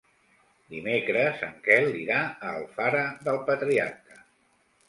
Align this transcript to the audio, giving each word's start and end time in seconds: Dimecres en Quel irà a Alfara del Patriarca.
Dimecres 0.75 1.43
en 1.49 1.53
Quel 1.69 1.93
irà 2.05 2.23
a 2.31 2.55
Alfara 2.61 3.05
del 3.29 3.39
Patriarca. 3.51 4.23